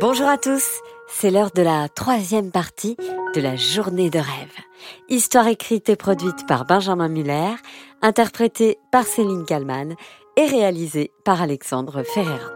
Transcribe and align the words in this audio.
Bonjour 0.00 0.28
à 0.28 0.38
tous, 0.38 0.80
c'est 1.08 1.30
l'heure 1.30 1.50
de 1.54 1.60
la 1.60 1.86
troisième 1.90 2.50
partie 2.50 2.96
de 3.34 3.40
la 3.42 3.54
journée 3.56 4.08
de 4.08 4.18
rêve. 4.18 4.56
Histoire 5.10 5.46
écrite 5.46 5.90
et 5.90 5.96
produite 5.96 6.46
par 6.46 6.64
Benjamin 6.64 7.08
Muller, 7.08 7.50
interprétée 8.00 8.78
par 8.90 9.04
Céline 9.04 9.44
Kallmann 9.44 9.96
et 10.38 10.46
réalisée 10.46 11.12
par 11.22 11.42
Alexandre 11.42 12.02
Ferreira. 12.02 12.48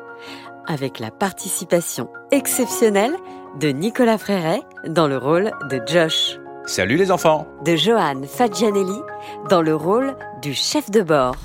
Avec 0.66 0.98
la 1.00 1.10
participation 1.10 2.08
exceptionnelle 2.30 3.14
de 3.60 3.68
Nicolas 3.68 4.16
Fréret 4.16 4.62
dans 4.86 5.06
le 5.06 5.18
rôle 5.18 5.52
de 5.70 5.82
Josh. 5.86 6.38
Salut 6.64 6.96
les 6.96 7.10
enfants 7.10 7.46
De 7.62 7.76
Johan 7.76 8.22
Fagianelli 8.26 9.02
dans 9.50 9.60
le 9.60 9.76
rôle 9.76 10.16
du 10.40 10.54
chef 10.54 10.90
de 10.90 11.02
bord. 11.02 11.36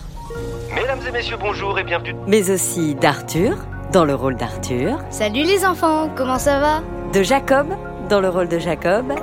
Mesdames 0.74 1.02
et 1.06 1.12
messieurs, 1.12 1.38
bonjour 1.38 1.78
et 1.78 1.84
bienvenue. 1.84 2.16
Mais 2.26 2.52
aussi 2.52 2.96
d'Arthur 2.96 3.58
dans 3.92 4.06
le 4.06 4.16
rôle 4.16 4.36
d'Arthur. 4.36 5.00
Salut 5.10 5.44
les 5.44 5.66
enfants, 5.66 6.10
comment 6.16 6.40
ça 6.40 6.60
va? 6.60 6.82
De 7.14 7.24
Jacob 7.24 7.68
dans 8.10 8.22
le 8.22 8.30
rôle 8.30 8.48
de 8.48 8.58
Jacob. 8.58 9.14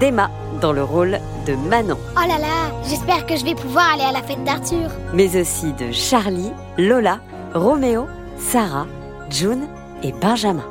D'Emma 0.00 0.30
dans 0.60 0.72
le 0.72 0.82
rôle 0.82 1.18
de 1.46 1.54
Manon. 1.54 1.98
Oh 2.16 2.20
là 2.20 2.38
là, 2.38 2.72
j'espère 2.88 3.26
que 3.26 3.36
je 3.36 3.44
vais 3.44 3.54
pouvoir 3.54 3.92
aller 3.92 4.02
à 4.02 4.12
la 4.12 4.22
fête 4.22 4.42
d'Arthur. 4.44 4.90
Mais 5.12 5.38
aussi 5.38 5.72
de 5.74 5.92
Charlie, 5.92 6.52
Lola, 6.78 7.20
Roméo, 7.54 8.06
Sarah, 8.38 8.86
June 9.30 9.66
et 10.02 10.12
Benjamin. 10.12 10.64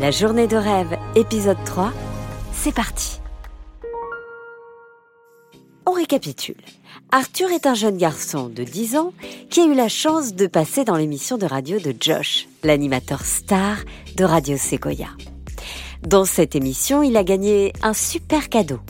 La 0.00 0.10
journée 0.10 0.46
de 0.46 0.56
rêve, 0.56 0.96
épisode 1.14 1.62
3, 1.64 1.90
c'est 2.52 2.74
parti. 2.74 3.20
On 5.86 5.92
récapitule. 5.92 6.56
Arthur 7.12 7.50
est 7.50 7.66
un 7.66 7.74
jeune 7.74 7.96
garçon 7.96 8.48
de 8.48 8.64
10 8.64 8.96
ans 8.96 9.12
qui 9.48 9.60
a 9.60 9.66
eu 9.66 9.74
la 9.74 9.88
chance 9.88 10.34
de 10.34 10.46
passer 10.46 10.84
dans 10.84 10.96
l'émission 10.96 11.38
de 11.38 11.46
radio 11.46 11.78
de 11.78 11.94
Josh, 11.98 12.48
l'animateur 12.64 13.24
star 13.24 13.78
de 14.16 14.24
Radio 14.24 14.56
Sequoia. 14.56 15.08
Dans 16.02 16.24
cette 16.24 16.56
émission, 16.56 17.02
il 17.02 17.16
a 17.16 17.22
gagné 17.22 17.72
un 17.82 17.94
super 17.94 18.48
cadeau, 18.48 18.80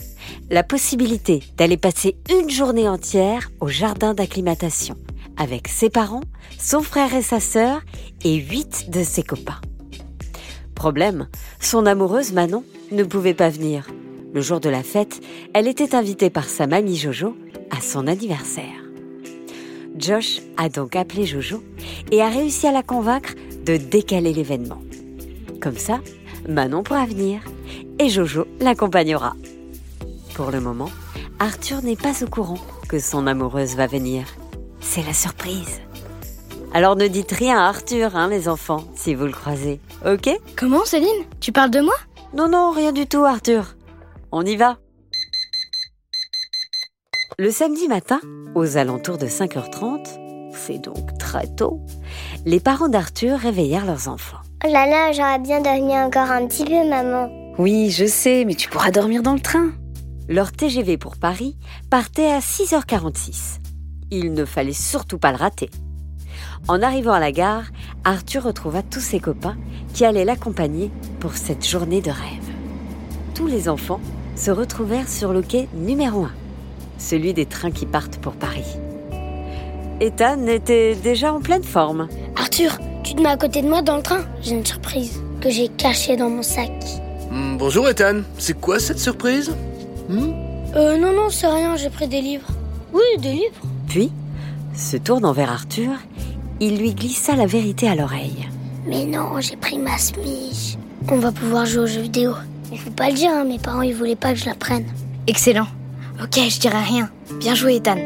la 0.49 0.63
possibilité 0.63 1.43
d'aller 1.57 1.77
passer 1.77 2.17
une 2.29 2.49
journée 2.49 2.89
entière 2.89 3.51
au 3.59 3.67
jardin 3.67 4.13
d'acclimatation 4.13 4.95
avec 5.37 5.67
ses 5.67 5.91
parents, 5.91 6.23
son 6.59 6.81
frère 6.81 7.13
et 7.13 7.21
sa 7.21 7.39
sœur 7.39 7.81
et 8.23 8.35
huit 8.35 8.89
de 8.89 9.03
ses 9.03 9.23
copains. 9.23 9.61
Problème, 10.73 11.27
son 11.59 11.85
amoureuse 11.85 12.33
Manon 12.33 12.63
ne 12.91 13.03
pouvait 13.03 13.35
pas 13.35 13.49
venir. 13.49 13.87
Le 14.33 14.41
jour 14.41 14.59
de 14.59 14.69
la 14.69 14.83
fête, 14.83 15.21
elle 15.53 15.67
était 15.67 15.95
invitée 15.95 16.29
par 16.29 16.45
sa 16.45 16.67
mamie 16.67 16.97
Jojo 16.97 17.35
à 17.71 17.81
son 17.81 18.07
anniversaire. 18.07 18.83
Josh 19.97 20.41
a 20.57 20.69
donc 20.69 20.95
appelé 20.95 21.25
Jojo 21.25 21.63
et 22.11 22.21
a 22.21 22.29
réussi 22.29 22.67
à 22.67 22.71
la 22.71 22.83
convaincre 22.83 23.33
de 23.65 23.77
décaler 23.77 24.33
l'événement. 24.33 24.81
Comme 25.61 25.77
ça, 25.77 25.99
Manon 26.47 26.83
pourra 26.83 27.05
venir 27.05 27.41
et 27.99 28.09
Jojo 28.09 28.45
l'accompagnera. 28.59 29.35
Pour 30.35 30.51
le 30.51 30.61
moment, 30.61 30.91
Arthur 31.39 31.81
n'est 31.81 31.95
pas 31.95 32.23
au 32.23 32.27
courant 32.27 32.59
que 32.87 32.99
son 32.99 33.27
amoureuse 33.27 33.75
va 33.75 33.87
venir. 33.87 34.25
C'est 34.79 35.03
la 35.03 35.13
surprise. 35.13 35.81
Alors 36.73 36.95
ne 36.95 37.07
dites 37.07 37.31
rien 37.31 37.57
à 37.57 37.69
Arthur, 37.69 38.15
hein, 38.15 38.29
les 38.29 38.47
enfants, 38.47 38.83
si 38.95 39.15
vous 39.15 39.25
le 39.25 39.31
croisez. 39.31 39.79
Ok? 40.05 40.29
Comment 40.55 40.85
Céline? 40.85 41.25
Tu 41.39 41.51
parles 41.51 41.71
de 41.71 41.81
moi? 41.81 41.95
Non, 42.35 42.49
non, 42.49 42.71
rien 42.71 42.91
du 42.91 43.07
tout, 43.07 43.25
Arthur. 43.25 43.75
On 44.31 44.45
y 44.45 44.55
va. 44.57 44.77
Le 47.39 47.51
samedi 47.51 47.87
matin, 47.87 48.19
aux 48.55 48.77
alentours 48.77 49.19
de 49.19 49.27
5h30, 49.27 50.07
c'est 50.53 50.79
donc 50.79 51.19
très 51.19 51.45
tôt, 51.45 51.85
les 52.47 52.59
parents 52.59 52.89
d'Arthur 52.89 53.37
réveillèrent 53.37 53.85
leurs 53.85 54.07
enfants. 54.07 54.39
Oh 54.65 54.67
là 54.71 54.87
là, 54.87 55.11
j'aurais 55.11 55.37
bien 55.37 55.61
dormi 55.61 55.93
encore 55.93 56.31
un 56.31 56.47
petit 56.47 56.65
peu, 56.65 56.89
maman. 56.89 57.29
Oui, 57.59 57.91
je 57.91 58.07
sais, 58.07 58.43
mais 58.43 58.55
tu 58.55 58.69
pourras 58.69 58.89
dormir 58.89 59.21
dans 59.21 59.35
le 59.35 59.39
train. 59.39 59.69
Leur 60.27 60.51
TGV 60.51 60.97
pour 60.97 61.15
Paris 61.15 61.55
partait 61.91 62.31
à 62.31 62.39
6h46. 62.39 63.59
Il 64.09 64.33
ne 64.33 64.43
fallait 64.43 64.73
surtout 64.73 65.19
pas 65.19 65.29
le 65.31 65.37
rater. 65.37 65.69
En 66.67 66.81
arrivant 66.81 67.13
à 67.13 67.19
la 67.19 67.31
gare, 67.31 67.65
Arthur 68.03 68.45
retrouva 68.45 68.81
tous 68.81 68.99
ses 68.99 69.19
copains 69.19 69.57
qui 69.93 70.05
allaient 70.05 70.25
l'accompagner 70.25 70.89
pour 71.19 71.33
cette 71.33 71.67
journée 71.67 72.01
de 72.01 72.09
rêve. 72.09 72.49
Tous 73.35 73.45
les 73.45 73.69
enfants 73.69 74.01
se 74.35 74.49
retrouvèrent 74.49 75.07
sur 75.07 75.33
le 75.33 75.43
quai 75.43 75.69
numéro 75.75 76.23
1, 76.23 76.31
celui 76.97 77.33
des 77.33 77.45
trains 77.45 77.71
qui 77.71 77.85
partent 77.85 78.17
pour 78.17 78.33
Paris. 78.33 78.77
Ethan 79.99 80.45
était 80.47 80.95
déjà 80.95 81.33
en 81.33 81.39
pleine 81.39 81.63
forme. 81.63 82.07
Arthur, 82.35 82.77
tu 83.03 83.15
te 83.15 83.21
mets 83.21 83.29
à 83.29 83.37
côté 83.37 83.61
de 83.61 83.67
moi 83.67 83.81
dans 83.81 83.97
le 83.97 84.03
train 84.03 84.25
J'ai 84.41 84.53
une 84.53 84.65
surprise 84.65 85.21
que 85.41 85.49
j'ai 85.49 85.69
cachée 85.69 86.17
dans 86.17 86.29
mon 86.29 86.43
sac. 86.43 86.71
Hmm, 87.31 87.57
bonjour 87.57 87.87
Ethan, 87.89 88.21
c'est 88.37 88.59
quoi 88.59 88.79
cette 88.79 88.99
surprise? 88.99 89.55
Hmm? 90.09 90.31
Euh, 90.75 90.97
non, 90.97 91.13
non, 91.13 91.29
c'est 91.29 91.47
rien, 91.47 91.75
j'ai 91.75 91.89
pris 91.89 92.07
des 92.07 92.21
livres. 92.21 92.47
Oui, 92.93 93.01
des 93.19 93.31
livres. 93.33 93.61
Puis, 93.87 94.11
se 94.75 94.97
tournant 94.97 95.33
vers 95.33 95.51
Arthur, 95.51 95.91
il 96.59 96.77
lui 96.77 96.93
glissa 96.93 97.35
la 97.35 97.45
vérité 97.45 97.89
à 97.89 97.95
l'oreille. 97.95 98.47
Mais 98.85 99.05
non, 99.05 99.39
j'ai 99.39 99.55
pris 99.55 99.77
ma 99.77 99.97
smige. 99.97 100.77
On 101.09 101.17
va 101.17 101.31
pouvoir 101.31 101.65
jouer 101.65 101.83
aux 101.83 101.87
jeux 101.87 102.01
vidéo. 102.01 102.33
Il 102.71 102.79
faut 102.79 102.91
pas 102.91 103.09
le 103.09 103.15
dire, 103.15 103.31
hein, 103.31 103.45
mes 103.45 103.59
parents 103.59 103.81
ils 103.81 103.95
voulaient 103.95 104.15
pas 104.15 104.33
que 104.33 104.39
je 104.39 104.45
la 104.45 104.55
prenne. 104.55 104.85
Excellent. 105.27 105.67
Ok, 106.21 106.39
je 106.49 106.59
dirai 106.59 106.81
rien. 106.81 107.09
Bien 107.39 107.53
joué, 107.53 107.75
Ethan. 107.75 107.97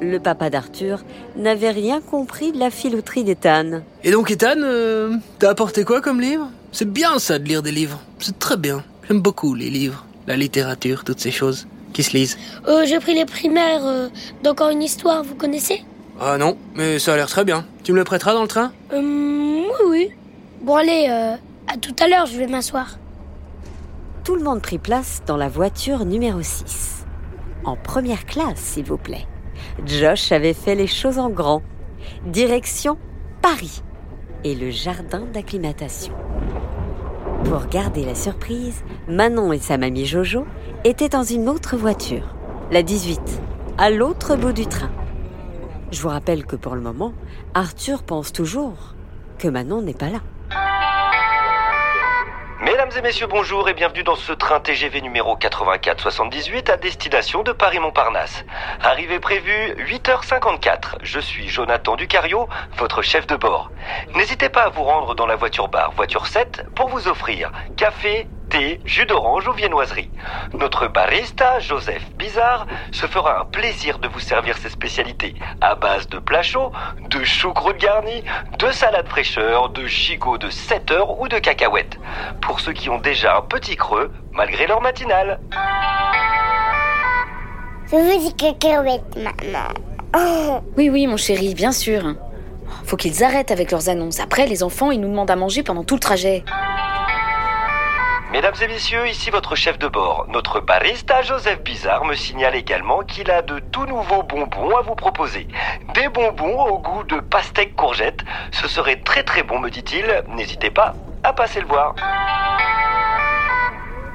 Le 0.00 0.18
papa 0.18 0.50
d'Arthur 0.50 1.02
n'avait 1.36 1.70
rien 1.70 2.00
compris 2.00 2.52
de 2.52 2.58
la 2.58 2.70
filouterie 2.70 3.24
d'Ethan. 3.24 3.80
Et 4.04 4.10
donc 4.10 4.30
Ethan, 4.30 4.56
euh, 4.58 5.16
t'as 5.38 5.50
apporté 5.50 5.84
quoi 5.84 6.00
comme 6.00 6.20
livre? 6.20 6.50
C'est 6.72 6.90
bien 6.90 7.18
ça 7.18 7.38
de 7.38 7.44
lire 7.48 7.62
des 7.62 7.72
livres, 7.72 8.00
c'est 8.20 8.38
très 8.38 8.56
bien. 8.56 8.84
J'aime 9.08 9.20
beaucoup 9.20 9.54
les 9.54 9.70
livres, 9.70 10.04
la 10.26 10.36
littérature, 10.36 11.02
toutes 11.02 11.20
ces 11.20 11.30
choses 11.30 11.66
qui 11.94 12.02
se 12.02 12.16
lisent. 12.16 12.38
Euh, 12.68 12.84
j'ai 12.86 13.00
pris 13.00 13.14
les 13.14 13.24
primaires 13.24 13.84
euh, 13.86 14.08
d'encore 14.44 14.68
une 14.68 14.82
histoire, 14.82 15.24
vous 15.24 15.34
connaissez? 15.34 15.82
Ah 16.20 16.36
non, 16.38 16.56
mais 16.74 16.98
ça 16.98 17.14
a 17.14 17.16
l'air 17.16 17.28
très 17.28 17.44
bien. 17.44 17.64
Tu 17.82 17.92
me 17.92 17.98
le 17.98 18.04
prêteras 18.04 18.34
dans 18.34 18.42
le 18.42 18.48
train? 18.48 18.72
Euh, 18.92 19.00
oui, 19.00 19.86
oui. 19.88 20.10
Bon, 20.60 20.76
allez, 20.76 21.06
euh, 21.10 21.34
à 21.66 21.76
tout 21.80 21.94
à 22.00 22.06
l'heure, 22.06 22.26
je 22.26 22.36
vais 22.36 22.46
m'asseoir. 22.46 22.98
Tout 24.28 24.36
le 24.36 24.44
monde 24.44 24.60
prit 24.60 24.76
place 24.76 25.22
dans 25.26 25.38
la 25.38 25.48
voiture 25.48 26.04
numéro 26.04 26.42
6. 26.42 27.06
En 27.64 27.76
première 27.76 28.26
classe, 28.26 28.58
s'il 28.58 28.84
vous 28.84 28.98
plaît. 28.98 29.26
Josh 29.86 30.32
avait 30.32 30.52
fait 30.52 30.74
les 30.74 30.86
choses 30.86 31.18
en 31.18 31.30
grand. 31.30 31.62
Direction 32.26 32.98
Paris 33.40 33.82
et 34.44 34.54
le 34.54 34.70
jardin 34.70 35.22
d'acclimatation. 35.32 36.12
Pour 37.44 37.68
garder 37.68 38.04
la 38.04 38.14
surprise, 38.14 38.84
Manon 39.08 39.50
et 39.50 39.58
sa 39.60 39.78
mamie 39.78 40.04
Jojo 40.04 40.44
étaient 40.84 41.08
dans 41.08 41.24
une 41.24 41.48
autre 41.48 41.78
voiture, 41.78 42.34
la 42.70 42.82
18, 42.82 43.18
à 43.78 43.88
l'autre 43.88 44.36
bout 44.36 44.52
du 44.52 44.66
train. 44.66 44.90
Je 45.90 46.02
vous 46.02 46.10
rappelle 46.10 46.44
que 46.44 46.56
pour 46.56 46.74
le 46.74 46.82
moment, 46.82 47.14
Arthur 47.54 48.02
pense 48.02 48.30
toujours 48.34 48.94
que 49.38 49.48
Manon 49.48 49.80
n'est 49.80 49.94
pas 49.94 50.10
là. 50.10 50.20
Mesdames 52.88 53.04
et 53.04 53.08
messieurs, 53.08 53.26
bonjour 53.26 53.68
et 53.68 53.74
bienvenue 53.74 54.02
dans 54.02 54.16
ce 54.16 54.32
train 54.32 54.60
TGV 54.60 55.02
numéro 55.02 55.36
8478 55.36 56.70
à 56.70 56.78
destination 56.78 57.42
de 57.42 57.52
Paris-Montparnasse. 57.52 58.46
Arrivée 58.80 59.20
prévue 59.20 59.74
8h54. 59.74 60.94
Je 61.02 61.20
suis 61.20 61.50
Jonathan 61.50 61.96
Ducario, 61.96 62.48
votre 62.78 63.02
chef 63.02 63.26
de 63.26 63.36
bord. 63.36 63.70
N'hésitez 64.14 64.48
pas 64.48 64.62
à 64.62 64.68
vous 64.70 64.84
rendre 64.84 65.14
dans 65.14 65.26
la 65.26 65.36
voiture 65.36 65.68
bar, 65.68 65.92
voiture 65.96 66.26
7, 66.26 66.64
pour 66.74 66.88
vous 66.88 67.08
offrir 67.08 67.52
café, 67.76 68.26
thé, 68.48 68.80
jus 68.84 69.06
d'orange 69.06 69.46
ou 69.48 69.52
viennoiserie. 69.52 70.10
Notre 70.54 70.88
barista, 70.88 71.58
Joseph 71.60 72.02
Bizarre, 72.16 72.66
se 72.92 73.06
fera 73.06 73.40
un 73.40 73.44
plaisir 73.44 73.98
de 73.98 74.08
vous 74.08 74.20
servir 74.20 74.56
ses 74.58 74.70
spécialités 74.70 75.34
à 75.60 75.74
base 75.74 76.08
de 76.08 76.18
plats 76.18 76.42
chauds, 76.42 76.72
de 77.10 77.22
choucroute 77.24 77.78
garnie, 77.78 78.24
de 78.58 78.70
salade 78.70 79.08
fraîcheur, 79.08 79.68
de 79.70 79.86
gigot 79.86 80.38
de 80.38 80.50
7 80.50 80.90
heures 80.90 81.20
ou 81.20 81.28
de 81.28 81.38
cacahuètes. 81.38 81.98
Pour 82.40 82.60
ceux 82.60 82.72
qui 82.72 82.88
ont 82.90 82.98
déjà 82.98 83.36
un 83.36 83.42
petit 83.42 83.76
creux, 83.76 84.10
malgré 84.32 84.66
leur 84.66 84.80
matinale. 84.80 85.40
Je 87.90 87.96
vous 87.96 88.18
dis 88.18 88.34
cacahuète, 88.34 89.16
maman. 89.16 89.68
Oh. 90.16 90.60
Oui, 90.76 90.90
oui, 90.90 91.06
mon 91.06 91.16
chéri, 91.16 91.54
bien 91.54 91.72
sûr. 91.72 92.14
Faut 92.84 92.96
qu'ils 92.96 93.24
arrêtent 93.24 93.50
avec 93.50 93.70
leurs 93.70 93.88
annonces. 93.88 94.20
Après, 94.20 94.46
les 94.46 94.62
enfants, 94.62 94.90
ils 94.90 95.00
nous 95.00 95.08
demandent 95.08 95.30
à 95.30 95.36
manger 95.36 95.62
pendant 95.62 95.84
tout 95.84 95.94
le 95.94 96.00
trajet. 96.00 96.44
Mesdames 98.30 98.54
et 98.60 98.68
messieurs, 98.68 99.08
ici 99.08 99.30
votre 99.30 99.56
chef 99.56 99.78
de 99.78 99.88
bord. 99.88 100.26
Notre 100.28 100.60
barista 100.60 101.22
Joseph 101.22 101.62
Bizarre 101.62 102.04
me 102.04 102.14
signale 102.14 102.56
également 102.56 103.00
qu'il 103.00 103.30
a 103.30 103.40
de 103.40 103.58
tout 103.58 103.86
nouveaux 103.86 104.22
bonbons 104.22 104.76
à 104.76 104.82
vous 104.82 104.94
proposer. 104.94 105.48
Des 105.94 106.10
bonbons 106.10 106.60
au 106.64 106.78
goût 106.78 107.04
de 107.04 107.20
pastèque 107.20 107.74
courgette. 107.74 108.20
Ce 108.52 108.68
serait 108.68 108.96
très 108.96 109.22
très 109.22 109.42
bon, 109.42 109.58
me 109.60 109.70
dit-il. 109.70 110.04
N'hésitez 110.36 110.70
pas 110.70 110.94
à 111.24 111.32
passer 111.32 111.60
le 111.62 111.66
voir. 111.68 111.94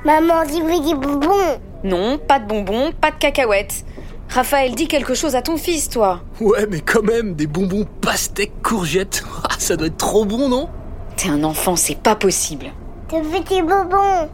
Maman, 0.05 0.45
dis-moi 0.45 0.79
des 0.79 0.93
bonbons. 0.93 1.59
Non, 1.83 2.19
pas 2.19 2.37
de 2.37 2.45
bonbons, 2.45 2.91
pas 2.91 3.09
de 3.09 3.15
cacahuètes. 3.15 3.83
Raphaël, 4.29 4.75
dis 4.75 4.87
quelque 4.87 5.15
chose 5.15 5.35
à 5.35 5.41
ton 5.41 5.57
fils, 5.57 5.89
toi. 5.89 6.21
Ouais, 6.39 6.67
mais 6.69 6.81
quand 6.81 7.03
même, 7.03 7.33
des 7.33 7.47
bonbons 7.47 7.87
pastèques 8.01 8.61
courgettes. 8.61 9.23
Ah, 9.45 9.55
ça 9.57 9.75
doit 9.75 9.87
être 9.87 9.97
trop 9.97 10.23
bon, 10.23 10.49
non? 10.49 10.69
T'es 11.17 11.29
un 11.29 11.43
enfant, 11.43 11.75
c'est 11.75 12.01
pas 12.01 12.15
possible. 12.15 12.67
De 13.13 13.19
petits 13.19 13.61
bonbons. 13.61 14.27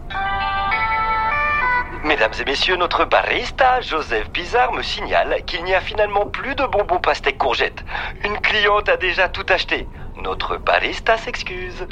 Mesdames 2.06 2.32
et 2.40 2.46
messieurs, 2.46 2.78
notre 2.78 3.04
barista, 3.04 3.82
Joseph 3.82 4.32
Bizarre, 4.32 4.72
me 4.72 4.82
signale 4.82 5.44
qu'il 5.46 5.66
n'y 5.66 5.74
a 5.74 5.82
finalement 5.82 6.26
plus 6.28 6.56
de 6.56 6.64
bonbons 6.64 7.00
pastèques 7.00 7.38
courgettes. 7.38 7.84
Une 8.24 8.40
cliente 8.40 8.88
a 8.88 8.96
déjà 8.96 9.28
tout 9.28 9.46
acheté. 9.50 9.86
Notre 10.24 10.56
barista 10.56 11.18
s'excuse. 11.18 11.86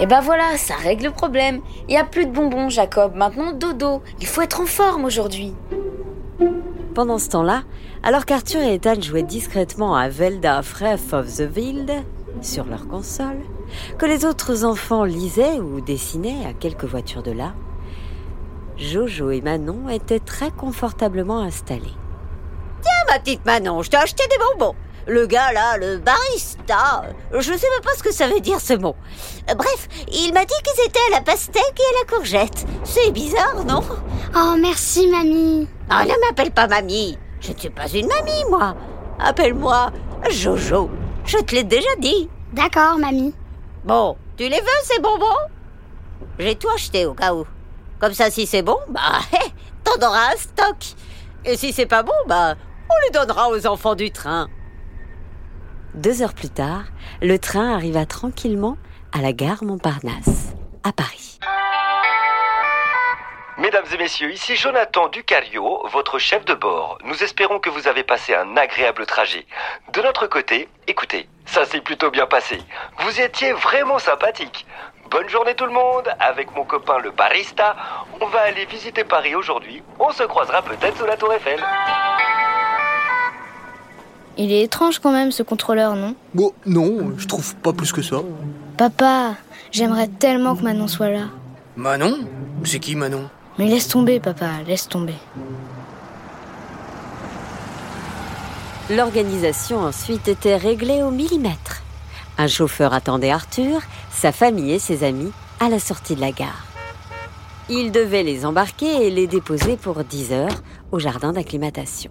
Et 0.00 0.06
ben 0.06 0.20
voilà, 0.20 0.56
ça 0.56 0.74
règle 0.74 1.04
le 1.04 1.10
problème. 1.12 1.60
Il 1.88 1.94
y 1.94 1.96
a 1.96 2.02
plus 2.02 2.26
de 2.26 2.32
bonbons, 2.32 2.68
Jacob. 2.68 3.14
Maintenant, 3.14 3.52
dodo. 3.52 4.02
Il 4.20 4.26
faut 4.26 4.42
être 4.42 4.62
en 4.62 4.66
forme 4.66 5.04
aujourd'hui. 5.04 5.54
Pendant 6.96 7.18
ce 7.18 7.28
temps-là, 7.28 7.62
alors 8.02 8.26
qu'Arthur 8.26 8.60
et 8.62 8.74
Ethan 8.74 9.00
jouaient 9.00 9.22
discrètement 9.22 9.94
à 9.94 10.08
Velda 10.08 10.60
Fref 10.62 11.12
of 11.12 11.28
the 11.36 11.48
Wild 11.54 12.04
sur 12.40 12.64
leur 12.64 12.88
console, 12.88 13.40
que 13.98 14.06
les 14.06 14.24
autres 14.24 14.64
enfants 14.64 15.04
lisaient 15.04 15.58
ou 15.60 15.80
dessinaient 15.80 16.46
à 16.46 16.52
quelques 16.52 16.84
voitures 16.84 17.22
de 17.22 17.32
là, 17.32 17.54
Jojo 18.76 19.30
et 19.30 19.40
Manon 19.40 19.88
étaient 19.88 20.20
très 20.20 20.50
confortablement 20.50 21.40
installés. 21.40 21.94
ma 23.08 23.18
petite 23.18 23.44
Manon, 23.44 23.82
je 23.82 23.90
t'ai 23.90 23.96
acheté 23.96 24.24
des 24.28 24.38
bonbons. 24.38 24.74
Le 25.06 25.26
gars 25.26 25.52
là, 25.52 25.76
le 25.78 25.98
barista, 25.98 27.02
je 27.32 27.40
sais 27.40 27.50
même 27.70 27.82
pas 27.82 27.94
ce 27.96 28.04
que 28.04 28.12
ça 28.12 28.28
veut 28.28 28.40
dire 28.40 28.60
ce 28.60 28.74
mot. 28.74 28.94
Euh, 29.50 29.54
Bref, 29.54 29.88
il 30.12 30.32
m'a 30.32 30.44
dit 30.44 30.54
qu'ils 30.64 30.86
étaient 30.86 31.00
à 31.10 31.18
la 31.18 31.20
pastèque 31.22 31.78
et 31.78 31.96
à 31.96 32.00
la 32.00 32.16
courgette. 32.16 32.64
C'est 32.84 33.10
bizarre, 33.10 33.64
non? 33.66 33.82
Oh, 34.36 34.54
merci, 34.60 35.08
mamie. 35.08 35.66
Ah, 35.90 36.04
ne 36.04 36.26
m'appelle 36.26 36.52
pas 36.52 36.68
mamie. 36.68 37.18
Je 37.40 37.52
ne 37.52 37.58
suis 37.58 37.70
pas 37.70 37.88
une 37.88 38.06
mamie, 38.06 38.44
moi. 38.48 38.76
Appelle-moi 39.18 39.90
Jojo. 40.30 40.88
Je 41.24 41.38
te 41.38 41.54
l'ai 41.54 41.64
déjà 41.64 41.94
dit. 41.98 42.28
D'accord, 42.52 42.98
mamie. 42.98 43.34
Bon, 43.84 44.16
tu 44.36 44.44
les 44.44 44.60
veux 44.60 44.82
ces 44.84 45.00
bonbons? 45.00 45.24
J'ai 46.38 46.56
tout 46.56 46.68
acheté 46.74 47.06
au 47.06 47.14
cas 47.14 47.34
où. 47.34 47.46
Comme 47.98 48.14
ça, 48.14 48.30
si 48.30 48.46
c'est 48.46 48.62
bon, 48.62 48.76
bah, 48.88 49.20
hé, 49.32 49.52
t'en 49.84 50.06
auras 50.06 50.32
un 50.32 50.36
stock. 50.36 50.76
Et 51.44 51.56
si 51.56 51.72
c'est 51.72 51.86
pas 51.86 52.02
bon, 52.02 52.12
bah, 52.26 52.54
on 52.90 52.94
les 53.04 53.10
donnera 53.10 53.48
aux 53.50 53.66
enfants 53.66 53.94
du 53.94 54.10
train. 54.10 54.48
Deux 55.94 56.22
heures 56.22 56.34
plus 56.34 56.48
tard, 56.48 56.84
le 57.20 57.38
train 57.38 57.74
arriva 57.74 58.06
tranquillement 58.06 58.76
à 59.12 59.20
la 59.20 59.32
gare 59.32 59.62
Montparnasse, 59.62 60.54
à 60.84 60.92
Paris. 60.92 61.38
Mesdames 63.58 63.84
et 63.92 63.98
messieurs, 63.98 64.32
ici 64.32 64.56
Jonathan 64.56 65.08
Ducario, 65.08 65.86
votre 65.92 66.18
chef 66.18 66.44
de 66.46 66.54
bord. 66.54 66.96
Nous 67.04 67.22
espérons 67.22 67.58
que 67.60 67.68
vous 67.68 67.86
avez 67.86 68.02
passé 68.02 68.34
un 68.34 68.56
agréable 68.56 69.04
trajet. 69.04 69.46
De 69.92 70.00
notre 70.00 70.26
côté, 70.26 70.68
écoutez, 70.86 71.28
ça 71.44 71.66
s'est 71.66 71.82
plutôt 71.82 72.10
bien 72.10 72.26
passé. 72.26 72.58
Vous 73.00 73.20
étiez 73.20 73.52
vraiment 73.52 73.98
sympathique. 73.98 74.66
Bonne 75.10 75.28
journée 75.28 75.54
tout 75.54 75.66
le 75.66 75.72
monde. 75.72 76.08
Avec 76.18 76.56
mon 76.56 76.64
copain 76.64 76.98
le 76.98 77.10
barista, 77.10 77.76
on 78.22 78.26
va 78.26 78.40
aller 78.40 78.64
visiter 78.64 79.04
Paris 79.04 79.34
aujourd'hui. 79.34 79.82
On 80.00 80.10
se 80.12 80.22
croisera 80.22 80.62
peut-être 80.62 80.96
sous 80.96 81.06
la 81.06 81.18
tour 81.18 81.32
Eiffel. 81.34 81.62
Il 84.38 84.50
est 84.50 84.62
étrange 84.62 84.98
quand 84.98 85.12
même 85.12 85.30
ce 85.30 85.42
contrôleur, 85.42 85.94
non? 85.94 86.14
Bon, 86.32 86.54
non, 86.64 87.12
je 87.18 87.28
trouve 87.28 87.54
pas 87.56 87.74
plus 87.74 87.92
que 87.92 88.00
ça. 88.00 88.16
Papa, 88.78 89.34
j'aimerais 89.70 90.08
tellement 90.08 90.56
que 90.56 90.62
Manon 90.62 90.88
soit 90.88 91.10
là. 91.10 91.24
Manon? 91.76 92.16
C'est 92.64 92.80
qui 92.80 92.96
Manon? 92.96 93.28
Mais 93.58 93.68
laisse 93.68 93.88
tomber, 93.88 94.18
papa, 94.20 94.62
laisse 94.66 94.88
tomber. 94.88 95.16
L'organisation 98.90 99.80
ensuite 99.80 100.28
était 100.28 100.56
réglée 100.56 101.02
au 101.02 101.10
millimètre. 101.10 101.82
Un 102.38 102.48
chauffeur 102.48 102.94
attendait 102.94 103.30
Arthur, 103.30 103.80
sa 104.10 104.32
famille 104.32 104.72
et 104.72 104.78
ses 104.78 105.04
amis 105.04 105.32
à 105.60 105.68
la 105.68 105.78
sortie 105.78 106.16
de 106.16 106.20
la 106.20 106.32
gare. 106.32 106.66
Il 107.68 107.92
devait 107.92 108.22
les 108.22 108.44
embarquer 108.44 109.06
et 109.06 109.10
les 109.10 109.26
déposer 109.26 109.76
pour 109.76 110.02
10 110.02 110.32
heures 110.32 110.62
au 110.90 110.98
jardin 110.98 111.32
d'acclimatation. 111.32 112.10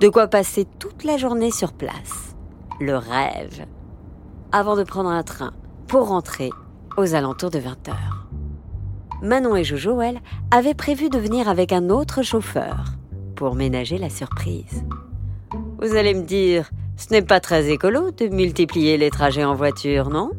De 0.00 0.08
quoi 0.08 0.26
passer 0.26 0.66
toute 0.78 1.04
la 1.04 1.16
journée 1.16 1.50
sur 1.50 1.72
place. 1.72 2.34
Le 2.80 2.96
rêve. 2.96 3.66
Avant 4.52 4.76
de 4.76 4.82
prendre 4.82 5.10
un 5.10 5.22
train 5.22 5.52
pour 5.86 6.08
rentrer 6.08 6.50
aux 6.96 7.14
alentours 7.14 7.50
de 7.50 7.58
20 7.58 7.88
heures. 7.88 8.17
Manon 9.22 9.56
et 9.56 9.64
Jojo, 9.64 10.00
elles, 10.00 10.20
avaient 10.50 10.74
prévu 10.74 11.10
de 11.10 11.18
venir 11.18 11.48
avec 11.48 11.72
un 11.72 11.90
autre 11.90 12.22
chauffeur 12.22 12.84
pour 13.34 13.54
ménager 13.54 13.98
la 13.98 14.10
surprise. 14.10 14.84
Vous 15.80 15.96
allez 15.96 16.14
me 16.14 16.22
dire, 16.22 16.70
ce 16.96 17.12
n'est 17.12 17.22
pas 17.22 17.40
très 17.40 17.70
écolo 17.70 18.10
de 18.10 18.28
multiplier 18.28 18.96
les 18.96 19.10
trajets 19.10 19.44
en 19.44 19.54
voiture, 19.54 20.10
non? 20.10 20.30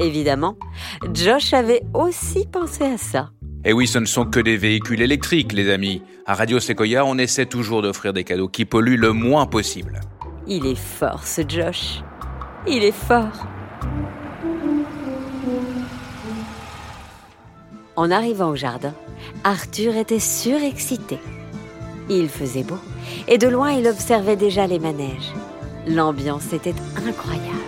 Évidemment, 0.00 0.56
Josh 1.12 1.52
avait 1.52 1.82
aussi 1.94 2.46
pensé 2.46 2.84
à 2.84 2.98
ça. 2.98 3.30
Et 3.64 3.72
oui, 3.72 3.86
ce 3.86 3.98
ne 3.98 4.06
sont 4.06 4.26
que 4.26 4.40
des 4.40 4.56
véhicules 4.56 5.02
électriques, 5.02 5.52
les 5.52 5.70
amis. 5.70 6.02
À 6.26 6.34
Radio 6.34 6.60
Sequoia, 6.60 7.04
on 7.04 7.18
essaie 7.18 7.46
toujours 7.46 7.82
d'offrir 7.82 8.12
des 8.12 8.24
cadeaux 8.24 8.48
qui 8.48 8.64
polluent 8.64 8.96
le 8.96 9.12
moins 9.12 9.46
possible. 9.46 10.00
Il 10.46 10.66
est 10.66 10.78
fort, 10.78 11.26
ce 11.26 11.42
Josh. 11.46 12.02
Il 12.66 12.84
est 12.84 12.92
fort. 12.92 13.46
En 17.98 18.12
arrivant 18.12 18.50
au 18.50 18.54
jardin, 18.54 18.94
Arthur 19.42 19.96
était 19.96 20.20
surexcité. 20.20 21.18
Il 22.08 22.28
faisait 22.28 22.62
beau, 22.62 22.78
et 23.26 23.38
de 23.38 23.48
loin 23.48 23.72
il 23.72 23.88
observait 23.88 24.36
déjà 24.36 24.68
les 24.68 24.78
manèges. 24.78 25.32
L'ambiance 25.84 26.52
était 26.52 26.76
incroyable. 27.04 27.58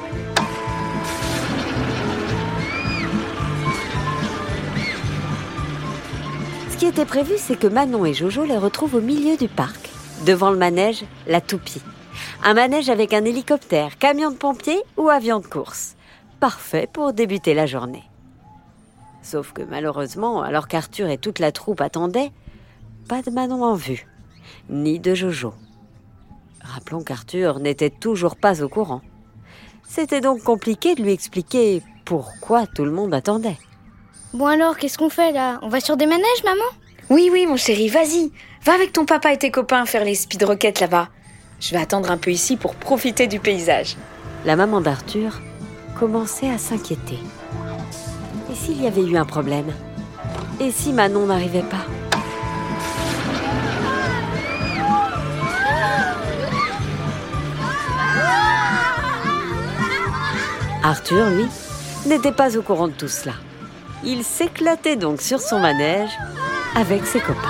Ce 6.71 6.76
qui 6.76 6.87
était 6.87 7.05
prévu, 7.05 7.33
c'est 7.37 7.59
que 7.59 7.67
Manon 7.67 8.05
et 8.05 8.15
Jojo 8.15 8.44
les 8.44 8.56
retrouvent 8.56 8.94
au 8.94 9.00
milieu 9.00 9.37
du 9.37 9.49
parc, 9.49 9.91
devant 10.26 10.53
le 10.53 10.59
manège 10.59 11.03
La 11.26 11.41
Toupie. 11.41 11.83
Un 12.44 12.55
manège 12.55 12.88
avec 12.88 13.15
un 13.15 13.25
hélicoptère, 13.25 13.99
camion 13.99 14.31
de 14.31 14.37
pompiers 14.37 14.81
ou 14.97 15.09
avion 15.09 15.41
de 15.41 15.47
course. 15.49 15.97
Parfait 16.38 16.88
pour 16.93 17.12
débuter 17.12 17.53
la 17.53 17.67
journée. 17.67 18.05
Sauf 19.31 19.53
que 19.53 19.62
malheureusement, 19.62 20.43
alors 20.43 20.67
qu'Arthur 20.67 21.09
et 21.09 21.17
toute 21.17 21.38
la 21.38 21.53
troupe 21.53 21.81
attendaient, 21.81 22.32
pas 23.09 23.23
de 23.23 23.31
Manon 23.31 23.62
en 23.62 23.77
vue, 23.77 24.09
ni 24.69 24.99
de 24.99 25.15
Jojo. 25.15 25.55
Rappelons 26.61 27.05
qu'Arthur 27.05 27.61
n'était 27.61 27.91
toujours 27.91 28.35
pas 28.35 28.61
au 28.61 28.69
courant. 28.69 29.03
C'était 29.88 30.21
donc 30.21 30.43
compliqué 30.43 30.97
de 30.97 31.03
lui 31.05 31.12
expliquer 31.12 31.81
pourquoi 32.05 32.66
tout 32.66 32.85
le 32.85 32.90
monde 32.90 33.14
attendait. 33.14 33.57
Bon 34.35 34.47
alors, 34.47 34.76
qu'est-ce 34.76 34.99
qu'on 34.99 35.11
fait 35.11 35.31
là? 35.31 35.61
On 35.62 35.69
va 35.69 35.78
sur 35.78 35.97
des 35.97 36.07
manèges, 36.07 36.45
maman? 36.45 36.64
Oui, 37.09 37.28
oui, 37.31 37.47
mon 37.47 37.57
chéri, 37.57 37.87
vas-y. 37.87 38.33
Va 38.64 38.75
avec 38.75 38.93
ton 38.93 39.05
papa 39.05 39.33
et 39.33 39.38
tes 39.38 39.52
copains 39.52 39.87
faire 39.87 40.05
les 40.05 40.16
speed 40.16 40.43
rockets 40.43 40.81
là-bas. 40.81 41.09
Je 41.61 41.71
vais 41.71 41.81
attendre 41.81 42.11
un 42.11 42.19
peu 42.19 42.33
ici 42.33 42.57
pour 42.57 42.75
profiter 42.75 43.28
du 43.28 43.38
paysage. 43.38 43.97
La 44.45 44.57
maman 44.57 44.81
d'Arthur 44.81 45.40
commençait 45.97 46.50
à 46.50 46.59
s'inquiéter. 46.59 47.21
Et 48.50 48.54
s'il 48.54 48.83
y 48.83 48.87
avait 48.87 49.04
eu 49.04 49.16
un 49.16 49.25
problème 49.25 49.73
Et 50.59 50.73
si 50.73 50.92
Manon 50.92 51.26
n'arrivait 51.26 51.62
pas 51.62 51.85
Arthur, 60.83 61.28
lui, 61.30 61.47
n'était 62.07 62.33
pas 62.33 62.57
au 62.57 62.62
courant 62.62 62.88
de 62.88 62.92
tout 62.92 63.07
cela. 63.07 63.35
Il 64.02 64.25
s'éclatait 64.25 64.97
donc 64.97 65.21
sur 65.21 65.38
son 65.38 65.61
manège 65.61 66.11
avec 66.75 67.07
ses 67.07 67.21
copains. 67.21 67.49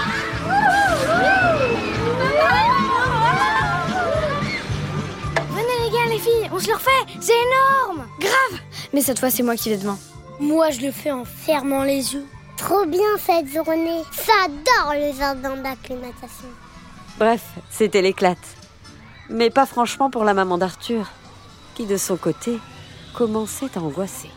Venez 5.50 5.62
les 5.84 5.90
gars, 5.90 6.10
les 6.10 6.18
filles, 6.18 6.50
on 6.52 6.58
se 6.58 6.66
le 6.66 6.74
refait 6.74 6.90
C'est 7.20 7.32
énorme 7.32 8.06
Grave 8.18 8.60
Mais 8.92 9.00
cette 9.00 9.20
fois, 9.20 9.30
c'est 9.30 9.44
moi 9.44 9.56
qui 9.56 9.70
vais 9.70 9.78
devant. 9.78 9.96
Moi, 10.40 10.70
je 10.70 10.80
le 10.80 10.90
fais 10.90 11.10
en 11.10 11.26
fermant 11.26 11.82
les 11.82 12.14
yeux. 12.14 12.26
Trop 12.56 12.86
bien 12.86 13.16
cette 13.18 13.46
journée. 13.46 14.02
J'adore 14.10 14.94
le 14.94 15.12
jardin 15.16 15.56
d'acclimatation. 15.58 16.48
Bref, 17.18 17.42
c'était 17.70 18.00
l'éclate. 18.00 18.38
Mais 19.28 19.50
pas 19.50 19.66
franchement 19.66 20.08
pour 20.10 20.24
la 20.24 20.32
maman 20.32 20.56
d'Arthur, 20.56 21.10
qui 21.74 21.84
de 21.84 21.98
son 21.98 22.16
côté 22.16 22.58
commençait 23.14 23.76
à 23.76 23.80
angoisser. 23.80 24.30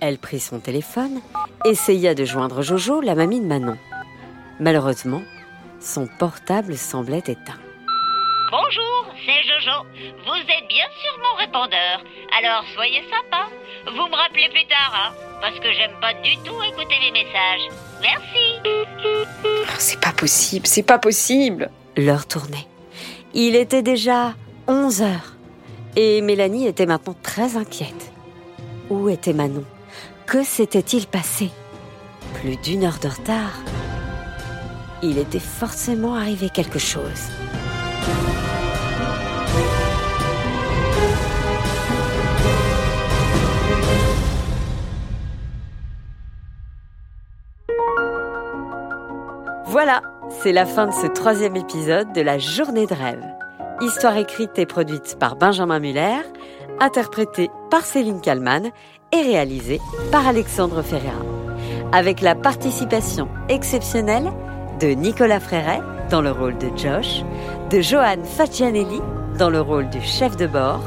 Elle 0.00 0.18
prit 0.18 0.40
son 0.40 0.58
téléphone, 0.58 1.20
essaya 1.64 2.14
de 2.14 2.24
joindre 2.24 2.62
Jojo, 2.62 3.00
la 3.00 3.14
mamie 3.14 3.40
de 3.40 3.46
Manon. 3.46 3.78
Malheureusement, 4.58 5.22
son 5.80 6.08
portable 6.18 6.76
semblait 6.76 7.18
éteint. 7.18 7.60
Bonjour, 8.58 9.14
c'est 9.26 9.42
Jojo. 9.46 9.84
Vous 10.24 10.40
êtes 10.40 10.66
bien 10.66 10.86
sur 11.02 11.18
mon 11.18 11.36
répondeur. 11.36 12.00
Alors 12.38 12.64
soyez 12.74 13.02
sympa. 13.02 13.50
Vous 13.84 14.08
me 14.08 14.16
rappelez 14.16 14.48
plus 14.48 14.66
tard, 14.66 14.94
hein 14.94 15.12
parce 15.42 15.60
que 15.60 15.70
j'aime 15.74 15.92
pas 16.00 16.14
du 16.14 16.38
tout 16.38 16.56
écouter 16.62 16.94
les 17.04 17.10
messages. 17.10 17.68
Merci. 18.00 18.80
Oh, 19.44 19.76
c'est 19.78 20.00
pas 20.00 20.12
possible, 20.12 20.66
c'est 20.66 20.82
pas 20.82 20.98
possible. 20.98 21.70
L'heure 21.98 22.26
tournait. 22.26 22.66
Il 23.34 23.56
était 23.56 23.82
déjà 23.82 24.32
11 24.68 25.02
heures. 25.02 25.34
Et 25.94 26.22
Mélanie 26.22 26.66
était 26.66 26.86
maintenant 26.86 27.16
très 27.22 27.58
inquiète. 27.58 28.10
Où 28.88 29.10
était 29.10 29.34
Manon? 29.34 29.64
Que 30.26 30.42
s'était-il 30.42 31.06
passé? 31.06 31.50
Plus 32.40 32.56
d'une 32.56 32.84
heure 32.84 33.00
de 33.02 33.08
retard. 33.08 33.52
Il 35.02 35.18
était 35.18 35.40
forcément 35.40 36.14
arrivé 36.14 36.48
quelque 36.48 36.78
chose. 36.78 37.30
Voilà, 49.78 50.00
c'est 50.30 50.52
la 50.52 50.64
fin 50.64 50.86
de 50.86 50.92
ce 50.94 51.06
troisième 51.06 51.54
épisode 51.54 52.10
de 52.14 52.22
la 52.22 52.38
journée 52.38 52.86
de 52.86 52.94
rêve. 52.94 53.22
Histoire 53.82 54.16
écrite 54.16 54.58
et 54.58 54.64
produite 54.64 55.18
par 55.20 55.36
Benjamin 55.36 55.80
Muller, 55.80 56.22
interprétée 56.80 57.50
par 57.70 57.82
Céline 57.82 58.22
Kallmann 58.22 58.70
et 59.12 59.20
réalisée 59.20 59.82
par 60.10 60.26
Alexandre 60.26 60.80
Ferreira. 60.80 61.20
Avec 61.92 62.22
la 62.22 62.34
participation 62.34 63.28
exceptionnelle 63.50 64.32
de 64.80 64.86
Nicolas 64.94 65.40
Fréret 65.40 65.82
dans 66.08 66.22
le 66.22 66.30
rôle 66.30 66.56
de 66.56 66.68
Josh, 66.74 67.22
de 67.68 67.82
Johan 67.82 68.24
Faccianelli 68.24 69.02
dans 69.38 69.50
le 69.50 69.60
rôle 69.60 69.90
du 69.90 70.00
chef 70.00 70.38
de 70.38 70.46
bord, 70.46 70.80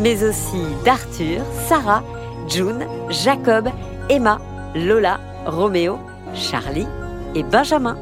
mais 0.00 0.24
aussi 0.24 0.64
d'Arthur, 0.84 1.42
Sarah, 1.68 2.02
June, 2.48 2.88
Jacob, 3.08 3.68
Emma, 4.08 4.40
Lola, 4.74 5.20
Roméo, 5.46 5.96
Charlie 6.34 6.88
et 7.36 7.44
Benjamin. 7.44 7.96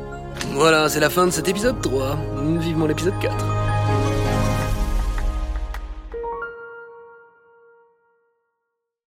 Voilà, 0.53 0.89
c'est 0.89 1.01
la 1.01 1.11
fin 1.11 1.27
de 1.27 1.31
cet 1.31 1.49
épisode 1.49 1.81
3. 1.81 2.19
Vivement 2.59 2.87
l'épisode 2.87 3.15
4. 3.21 3.60